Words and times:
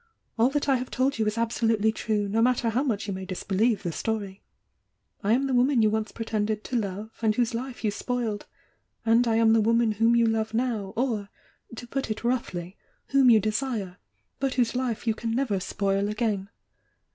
All 0.35 0.49
that 0.49 0.67
I 0.67 0.77
have 0.77 0.89
told 0.89 1.19
you 1.19 1.27
is 1.27 1.37
absolutely 1.37 1.91
true, 1.91 2.27
no 2.27 2.41
matter 2.41 2.71
how 2.71 2.81
much 2.81 3.05
you 3.05 3.13
may 3.13 3.23
disbelieve 3.23 3.83
the 3.83 3.91
story. 3.91 4.41
I 5.23 5.33
am 5.33 5.45
the 5.45 5.53
woman 5.53 5.83
you 5.83 5.91
once 5.91 6.11
pretended 6.11 6.63
to 6.63 6.75
love, 6.75 7.11
and 7.21 7.35
whose 7.35 7.53
life 7.53 7.83
you 7.83 7.91
spoiled,— 7.91 8.47
and 9.05 9.27
I 9.27 9.35
am 9.35 9.53
the 9.53 9.61
woman 9.61 9.91
whom 9.91 10.15
you 10.15 10.25
love 10.25 10.55
now, 10.55 10.91
or 10.95 11.29
(to 11.75 11.85
put 11.85 12.09
it 12.09 12.23
roughly) 12.23 12.77
whom 13.09 13.29
you 13.29 13.39
desire, 13.39 13.97
but 14.39 14.55
whose 14.55 14.75
life 14.75 15.05
you 15.05 15.13
can 15.13 15.35
never 15.35 15.59
spoil 15.59 16.09
again. 16.09 16.49